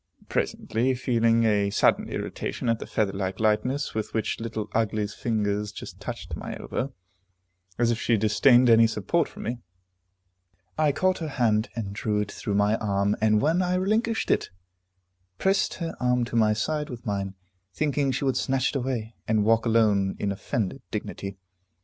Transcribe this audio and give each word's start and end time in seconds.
Presently, 0.29 0.95
feeling 0.95 1.43
a 1.43 1.69
sudden 1.69 2.09
irritation 2.09 2.69
at 2.69 2.79
the 2.79 2.87
feather 2.87 3.13
like 3.13 3.39
lightness 3.39 3.93
with 3.93 4.15
which 4.15 4.39
Little 4.39 4.67
Ugly's 4.73 5.13
fingers 5.13 5.71
just 5.71 5.99
touched 5.99 6.35
my 6.35 6.57
elbow, 6.57 6.91
as 7.77 7.91
if 7.91 7.99
she 8.01 8.17
disdained 8.17 8.67
any 8.67 8.87
support 8.87 9.27
from 9.29 9.43
me, 9.43 9.59
I 10.75 10.91
caught 10.91 11.19
her 11.19 11.27
hand 11.27 11.69
and 11.75 11.93
drew 11.93 12.19
it 12.19 12.31
through 12.31 12.55
my 12.55 12.77
arm, 12.77 13.15
and 13.21 13.41
when 13.43 13.61
I 13.61 13.75
relinquished 13.75 14.31
it, 14.31 14.49
pressed 15.37 15.75
her 15.75 15.95
arm 15.99 16.25
to 16.25 16.35
my 16.35 16.53
side 16.53 16.89
with 16.89 17.05
mine, 17.05 17.35
thinking 17.71 18.11
she 18.11 18.25
would 18.25 18.37
snatch 18.37 18.69
it 18.71 18.77
away, 18.77 19.13
and 19.27 19.45
walk 19.45 19.67
alone 19.67 20.15
in 20.17 20.31
offended 20.31 20.81
dignity. 20.89 21.37